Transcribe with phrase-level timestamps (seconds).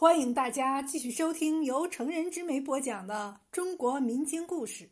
[0.00, 4.88] 欢迎大家继续收听由成人之美播讲的中国民间故事。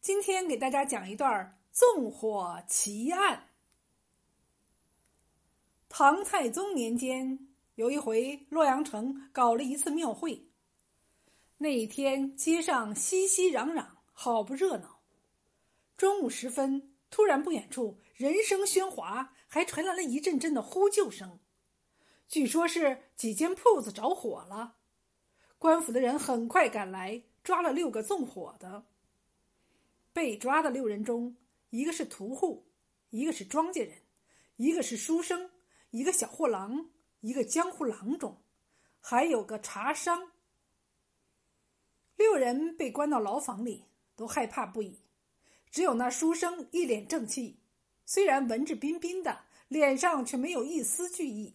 [0.00, 3.50] 今天给大家讲一段纵火奇案。
[5.90, 10.46] 唐太宗年间，有一回洛阳城搞了一次庙会。
[11.58, 15.02] 那一天街上熙熙攘攘，好不热闹。
[15.98, 21.38] 中午时分，突然不远处人声喧哗，还传来了一阵阵的呼救声。
[22.28, 24.76] 据说是几间铺子着火了，
[25.58, 28.84] 官府的人很快赶来，抓了六个纵火的。
[30.12, 31.36] 被抓的六人中，
[31.70, 32.66] 一个是屠户，
[33.10, 33.98] 一个是庄稼人，
[34.56, 35.50] 一个是书生，
[35.90, 38.36] 一个小货郎，一个江湖郎中，
[39.00, 40.32] 还有个茶商。
[42.16, 43.84] 六人被关到牢房里，
[44.16, 45.00] 都害怕不已。
[45.70, 47.60] 只有那书生一脸正气，
[48.04, 51.52] 虽然文质彬彬的，脸上却没有一丝惧意。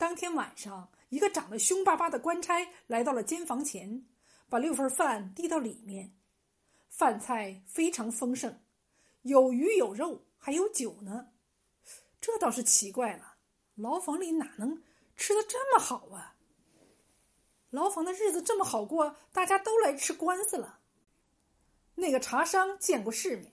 [0.00, 4.06] 当天晚上，一个长得凶巴巴的官差来到了监房前，
[4.48, 6.16] 把六份饭递到里面。
[6.88, 8.62] 饭菜非常丰盛，
[9.20, 11.32] 有鱼有肉，还有酒呢。
[12.18, 13.34] 这倒是奇怪了，
[13.74, 14.82] 牢房里哪能
[15.16, 16.34] 吃的这么好啊？
[17.68, 20.78] 牢房的日子这么好过，大家都来吃官司了。
[21.96, 23.52] 那个茶商见过世面，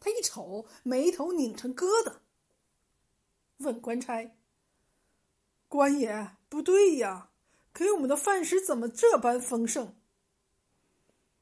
[0.00, 2.16] 他一瞅，眉头拧成疙瘩，
[3.58, 4.35] 问官差。
[5.76, 7.28] 官爷，不对呀，
[7.74, 9.94] 给我们的饭食怎么这般丰盛？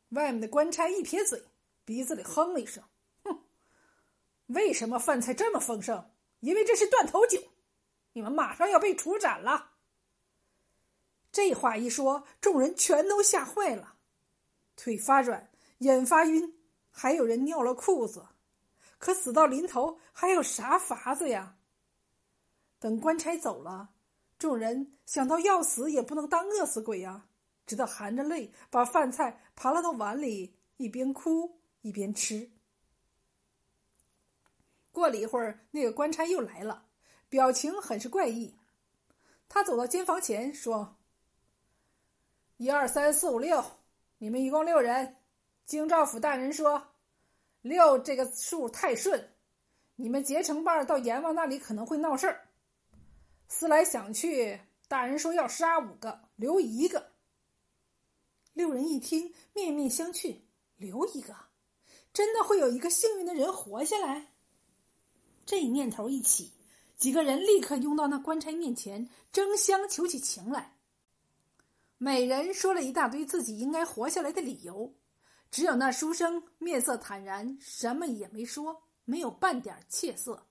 [0.08, 1.40] 外面的官差一撇嘴，
[1.84, 2.82] 鼻子里哼了一声
[3.22, 3.44] ：“哼，
[4.46, 6.10] 为什么饭菜这么丰盛？
[6.40, 7.40] 因为这是断头酒，
[8.12, 9.70] 你们马上要被处斩了。”
[11.30, 13.94] 这话一说，众人全都吓坏了，
[14.74, 16.58] 腿发软，眼发晕，
[16.90, 18.26] 还有人尿了裤子。
[18.98, 21.56] 可死到临头，还有啥法子呀？
[22.80, 23.90] 等官差走了。
[24.44, 27.24] 众人想到要死也不能当饿死鬼呀，
[27.64, 32.50] 只得含着泪把饭菜扒拉到碗里，一边哭一边吃。
[34.92, 36.84] 过了一会儿，那个官差又来了，
[37.30, 38.54] 表情很是怪异。
[39.48, 40.98] 他走到监房前说
[42.58, 43.64] ：“一二三四五六，
[44.18, 45.16] 你们一共六人。
[45.64, 46.88] 京兆府大人说，
[47.62, 49.26] 六这个数太顺，
[49.96, 52.46] 你们结成伴到阎王那里可能会闹事儿。”
[53.54, 57.12] 思来想去，大人说要杀五个，留一个。
[58.52, 60.40] 六人一听，面面相觑，
[60.76, 61.36] 留一个，
[62.12, 64.32] 真的会有一个幸运的人活下来？
[65.46, 66.52] 这念头一起，
[66.96, 70.76] 几个人立刻拥到那官差面前，争相求起情来。
[71.96, 74.92] 每人说了一大堆自己应该活下来的理由，
[75.52, 80.48] 只有那书生面色坦然，什么也没说，没有半点怯色。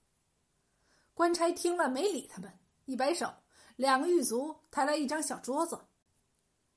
[1.13, 2.62] 官差听了，没理他们。
[2.86, 3.34] 一摆手，
[3.76, 5.80] 两个狱卒抬来一张小桌子，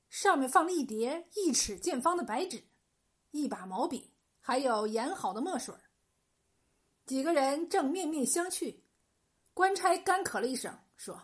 [0.09, 2.63] 上面放了一叠一尺见方的白纸，
[3.31, 5.75] 一把毛笔，还有研好的墨水。
[7.05, 8.75] 几个人正面面相觑，
[9.53, 11.21] 官差干咳了一声，说：“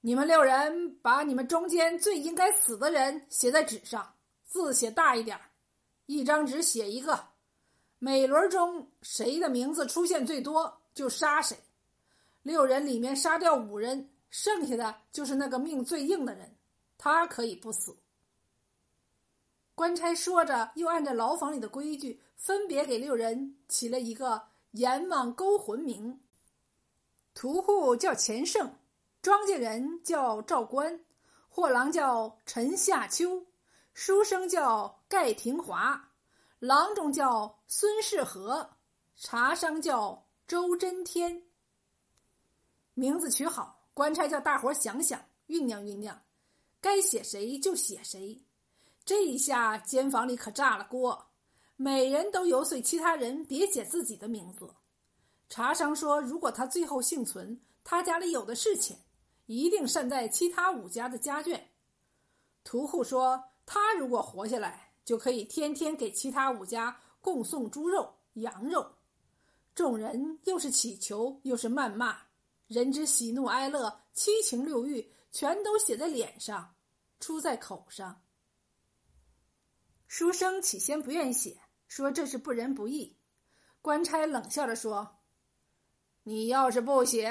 [0.00, 5.40] 你们六人把你们中间最应该死的人写在纸上，字写大一点，
[6.06, 7.28] 一张纸写一个，
[7.98, 11.58] 每轮中谁的名字出现最多，就杀谁。”
[12.44, 16.54] 六人里面杀掉五人，剩下的就是那个命最硬的人，
[16.98, 17.96] 他可以不死。
[19.74, 26.20] 官差说着，又按照牢房里的规矩，分别给六人起了一个阎王勾魂名。
[27.32, 28.76] 屠户叫钱胜，
[29.22, 31.02] 庄稼人叫赵官，
[31.48, 33.46] 货郎叫陈夏秋，
[33.94, 36.12] 书生叫盖廷华，
[36.58, 38.76] 郎中叫孙世和，
[39.16, 41.43] 茶商叫周真天。
[42.94, 46.22] 名字取好，官差叫大伙想想，酝酿酝酿，
[46.80, 48.40] 该写谁就写谁。
[49.04, 51.26] 这一下监房里可炸了锅，
[51.76, 54.72] 每人都游说其他人别写自己的名字。
[55.48, 58.96] 茶商说，如果他最后幸存，他家里有的是钱，
[59.46, 61.60] 一定善待其他五家的家眷。
[62.62, 68.86] 屠户说，他如果活下来，就可以天天给其他五家供送猪肉、羊肉。
[69.74, 72.16] 众人又是乞求又是谩骂。
[72.66, 76.74] 人之喜怒哀乐、七情六欲，全都写在脸上，
[77.20, 78.22] 出在口上。
[80.06, 83.16] 书生起先不愿写，说这是不仁不义。
[83.82, 85.18] 官差冷笑着说
[86.24, 87.30] ：“你要是不写，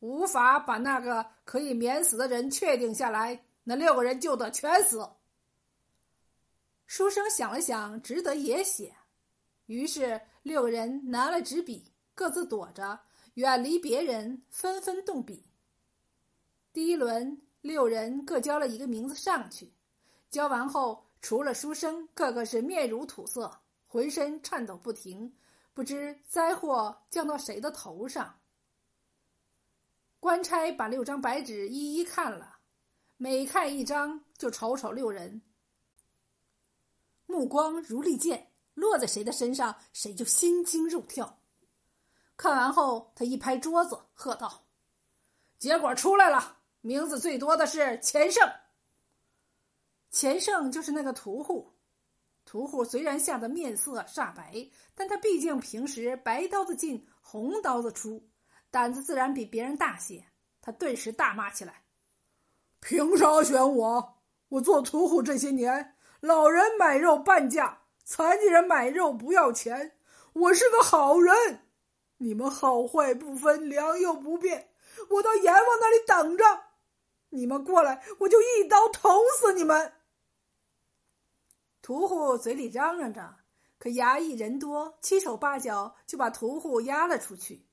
[0.00, 5.08] 无法把那个可以免死的人确定下来，那六个人就得全死。”
[6.86, 8.96] 书生想了想，只得也写。
[9.66, 12.98] 于是六个人拿了纸笔，各自躲着。
[13.40, 15.42] 远离别人，纷纷动笔。
[16.74, 19.72] 第一轮，六人各交了一个名字上去。
[20.28, 25.34] 交完后，除了书生，个个是面如土色，浑身颤抖不停，
[25.72, 28.38] 不知灾祸降到谁的头上。
[30.18, 32.58] 官差把六张白纸一一看了，
[33.16, 35.40] 每看一张就瞅瞅六人，
[37.24, 41.39] 目光如利剑，落在谁的身上，谁就心惊肉跳。
[42.40, 44.64] 看完后，他一拍桌子，喝道
[45.60, 48.50] ：“结果出来了。”名字最多的是钱胜。
[50.10, 51.70] 钱胜就是那个屠户。
[52.46, 58.26] 屠户虽然吓得面色煞白，但他毕竟平时白刀子进红刀子出，
[58.70, 60.24] 胆子自然比别人大些。
[60.62, 61.84] 他顿时大骂起来
[62.80, 64.22] ：“凭啥选我？
[64.48, 69.98] 我做屠户这些年，老人买肉半价，残疾人买肉不要钱，
[70.32, 71.66] 我是个好人。
[72.22, 74.68] 你们好坏不分，良莠不辨，
[75.08, 76.44] 我到阎王那里等着。”
[77.32, 79.92] 你们过来，我就一刀捅死你们！
[81.80, 83.36] 屠户嘴里嚷嚷着，
[83.78, 87.64] 可衙役人多，七手八脚就把屠户押了出去。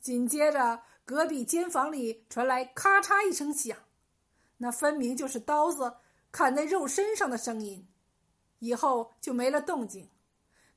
[0.00, 3.76] 紧接着，隔壁间房里传来咔嚓一声响，
[4.58, 5.96] 那分明就是刀子
[6.30, 7.86] 砍在肉身上的声音。
[8.60, 10.08] 以后就没了动静，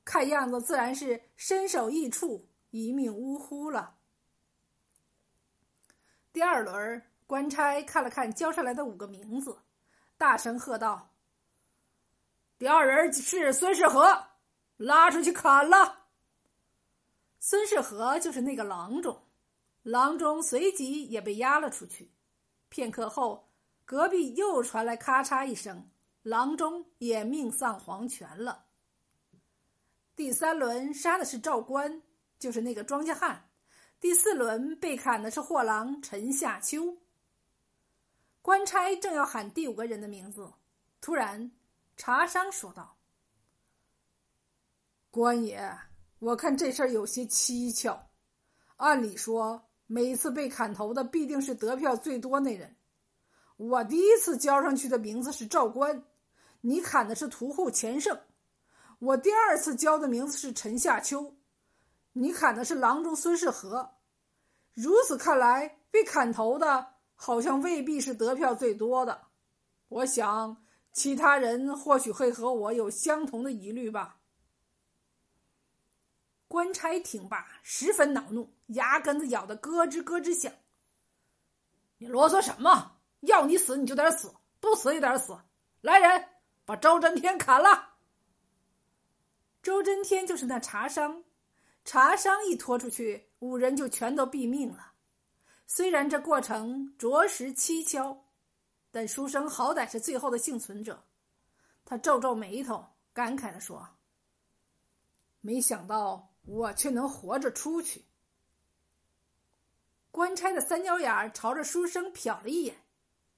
[0.04, 3.96] 看样子自然是身首异处，一命呜呼了。
[6.32, 7.04] 第二轮。
[7.28, 9.60] 官差看了看交上来的五个名字，
[10.18, 11.14] 大声喝道
[12.58, 14.30] ：“第二人是孙世和，
[14.78, 16.06] 拉出去砍了。”
[17.38, 19.28] 孙世和就是那个郎中，
[19.84, 22.14] 郎中随即也被押了出去。
[22.70, 23.50] 片刻后，
[23.84, 25.90] 隔壁又传来咔嚓一声，
[26.22, 28.68] 郎中也命丧黄泉了。
[30.16, 32.02] 第三轮杀的是赵官，
[32.40, 33.36] 就是那个庄稼汉；
[34.00, 36.98] 第四轮被砍的是货郎陈夏秋。
[38.42, 40.52] 官差正要喊第五个人的名字，
[41.02, 41.52] 突然，
[41.98, 42.98] 茶商说道
[45.12, 45.78] ：“官爷，
[46.20, 48.10] 我看这事儿有些蹊跷。
[48.78, 52.76] 按理说，每次被砍头的必定是得票最多那人。
[53.58, 56.04] 我第一次交上去的名字是赵官，
[56.62, 58.16] 你砍的是屠户钱胜；
[59.00, 61.36] 我第二次交的名字是陈夏秋，
[62.20, 63.96] 你砍的是郎中孙世和。
[64.74, 69.30] 如此看来，被砍头的……”好像未必是得票最多的，
[69.88, 74.20] 我想其他人或许会和我有相同的疑虑吧。
[76.48, 80.54] 官差听罢，十分恼怒，牙根子咬得咯吱咯吱响。
[81.98, 83.00] 你啰嗦什么？
[83.22, 85.36] 要你死你就得死，不死也得死。
[85.82, 86.24] 来人，
[86.66, 87.96] 把周真天砍了。
[89.64, 91.24] 周真天就是那茶商，
[91.88, 94.92] 茶商一拖出去，五人就全都毙命了。
[95.66, 98.26] 虽然这过程着实蹊跷，
[98.92, 101.02] 但书生好歹是最后的幸存者。
[101.86, 103.88] 他皱皱眉头，感慨地说
[105.40, 108.04] ：“没想到我却能活着出去。”
[110.12, 112.84] 官差的三角眼朝着书生瞟了一眼，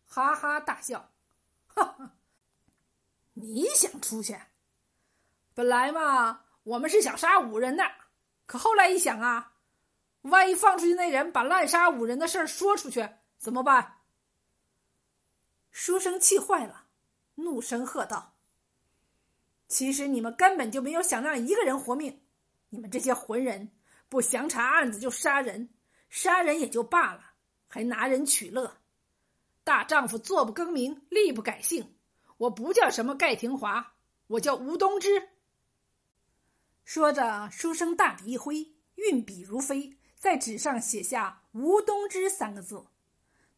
[0.08, 1.12] 哈哈大笑
[1.70, 2.16] ：“哈哈，
[3.34, 4.36] 你想出去？
[5.54, 7.84] 本来嘛，我们是想杀五人的，
[8.50, 9.54] 可后来一想啊。”
[10.24, 13.08] 万一放出去那人把滥杀五人的事儿说出去
[13.38, 14.00] 怎么办？
[15.72, 16.88] 书生气坏了，
[17.36, 18.36] 怒声喝道
[19.70, 22.22] ：“其实你们根本就没有想让一个人活命！
[22.68, 23.72] 你们这些浑人，
[24.10, 25.70] 不详查案子就杀人，
[26.10, 27.22] 杀人也就罢了，
[27.70, 28.76] 还拿人取乐。
[29.64, 31.96] 大丈夫坐不更名，立不改姓。
[32.36, 33.94] 我不叫什么盖廷华，
[34.28, 35.30] 我叫吴东之。”
[36.90, 40.00] 说着，书生大笔一挥，运笔如飞。
[40.18, 42.84] 在纸上写下“吴东之”三个字，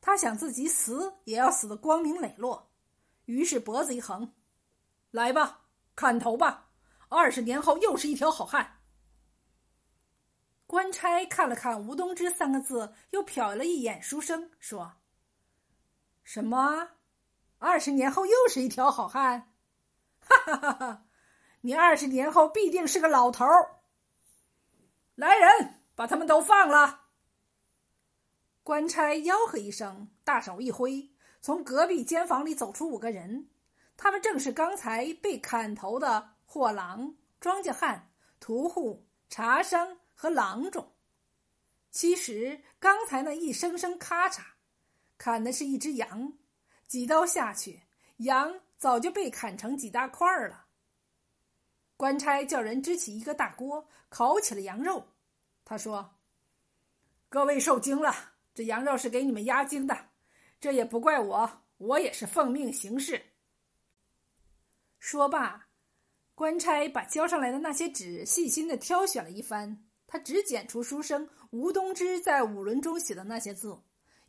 [0.01, 2.73] 他想自己死也要死的光明磊落，
[3.23, 4.33] 于是脖子一横
[5.11, 5.61] ：“来吧，
[5.95, 6.71] 砍头吧！
[7.07, 8.81] 二十年后又是一条好汉。”
[10.67, 14.95] 官差看了看“吴东之”三个字，又瞟了一眼书生，说
[16.25, 16.89] ：“什么？
[17.59, 19.53] 二十年后又是一条好汉？
[20.19, 21.05] 哈哈哈哈！
[21.61, 23.77] 你二十年后必定是个老头儿。”
[25.15, 25.81] 来人！
[25.93, 27.01] 把他们都放了。
[28.63, 33.49] 官差吆喝一声，大手一挥，从隔壁间房里走出五个人，
[33.97, 40.91] 他们正是刚才被砍头的货郎、庄稼汉、屠户、茶商和郎中。
[41.91, 44.41] 其实刚才那一声声咔嚓，
[45.17, 46.33] 砍的是一只羊，
[46.87, 47.83] 几刀下去，
[48.17, 50.67] 羊早就被砍成几大块了。
[52.01, 55.05] 官差叫人支起一个大锅，烤起了羊肉。
[55.63, 56.15] 他说
[57.29, 58.11] ：“各位受惊了，
[58.55, 59.95] 这羊肉是给你们压惊的。
[60.59, 63.23] 这也不怪我，我也是奉命行事。”
[64.97, 65.67] 说罢，
[66.33, 73.79] 官差把交上来的那些纸细心的挑选了一番，他只拣出书生吴东之在五轮中写的那些字，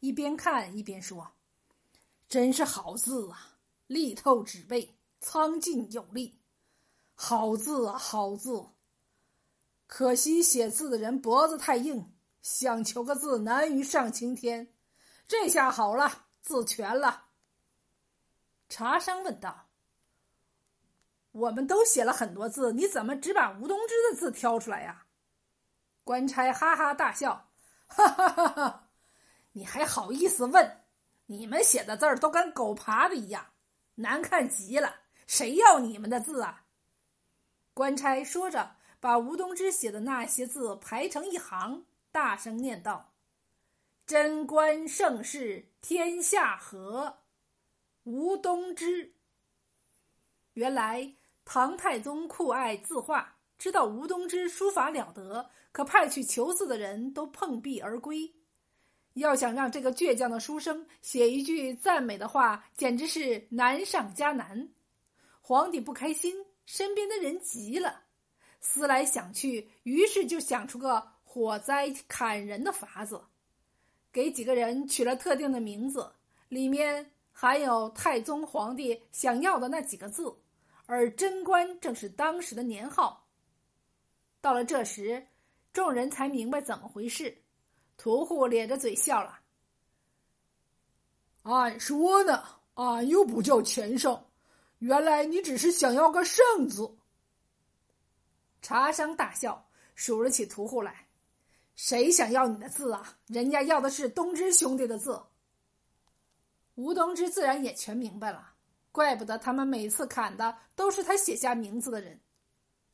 [0.00, 1.26] 一边看一边说
[2.28, 6.41] ：“真是好字啊，力透纸背，苍劲有力。
[7.14, 8.66] 好字，好字！
[9.86, 14.74] 可惜写字的人脖子太硬，想求个字难于上青天。
[15.28, 17.26] 这下好了，字全了。”
[18.68, 19.68] 茶商问道。
[21.32, 25.06] 我们都写了很多字，你怎么只把吴东之的字挑出来呀？
[26.04, 27.50] 官差哈哈大笑，
[27.86, 28.90] 哈哈哈哈！
[29.52, 30.84] 你还好意思问？
[31.26, 33.46] 你们写的字儿都跟狗爬的一样，
[33.94, 34.94] 难看极了，
[35.26, 36.61] 谁要你们的字啊？
[37.82, 43.12] 官差说着，把吴东之写的那些字排成一行，大声念道
[44.06, 47.18] ：“贞观盛世，天下和。”
[48.04, 49.14] 吴东之，
[50.52, 51.12] 原来。
[51.44, 58.32] 唐太宗酷爱字画，知道吴东之书法了得，可派去求字的人都碰壁而归。
[59.14, 64.68] 要想让这个倔强的书生写一句赞美的话，简直是难上加难。
[65.40, 66.32] 皇帝不开心，
[66.66, 68.04] 身边的人急了，
[68.60, 73.22] 思来想去，于是就想出个火灾砍人的法子，
[74.12, 76.12] 给几个人取了特定的名字，
[76.48, 80.34] 里面含有太宗皇帝想要的那几个字。
[80.86, 83.26] 而贞观正是当时的年号。
[84.40, 85.26] 到了这时，
[85.72, 87.34] 众人才明白怎么回事。
[87.96, 89.38] 屠户咧着嘴笑了
[91.44, 94.22] ：“俺说呢，俺又不叫钱胜，
[94.82, 96.92] 原来你只是想要个圣字。”
[98.60, 101.06] 茶商大笑，数了起屠户来
[101.76, 103.16] ：“谁想要你的字啊？
[103.28, 105.22] 人家要的是东芝兄弟的字。”
[106.74, 108.54] 吴东芝自然也全明白了。
[108.90, 112.20] 怪不得他们每次砍的都是他写下名字的人，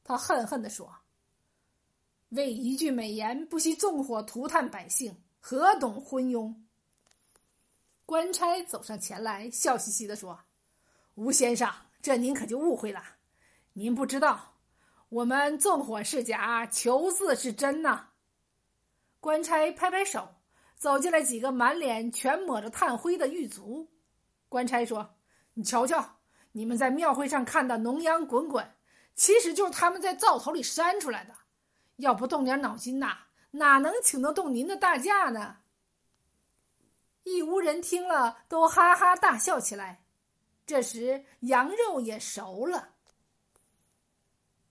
[0.04, 0.94] 他恨恨地说
[2.30, 6.54] ：“为一句美言不惜纵火涂炭百姓，何等昏庸？”
[8.04, 10.38] 官差走上前来，笑嘻嘻地说
[11.18, 11.68] ：“吴先生，
[12.00, 13.02] 这您可就误会了。
[13.72, 14.54] 您不知道，
[15.08, 18.10] 我们纵火是假，求字是真呐。”
[19.18, 20.36] 官差拍拍手，
[20.76, 23.88] 走进来几个满脸全抹着炭灰的狱卒。
[24.48, 25.16] 官差说。
[25.54, 26.18] 你瞧瞧，
[26.52, 28.76] 你们在庙会上看的浓烟滚滚，
[29.16, 31.34] 其实就是他们在灶头里扇出来的。
[31.96, 35.56] 要不动点脑筋呐，哪能请得动您的大驾呢？
[37.24, 40.04] 一屋人听了，都哈哈大笑起来。
[40.68, 42.96] 这时羊肉也熟了。